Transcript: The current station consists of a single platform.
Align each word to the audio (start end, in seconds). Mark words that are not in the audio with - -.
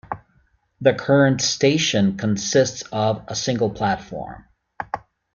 The 0.81 0.95
current 0.95 1.41
station 1.41 2.17
consists 2.17 2.81
of 2.91 3.23
a 3.27 3.35
single 3.35 3.69
platform. 3.69 4.45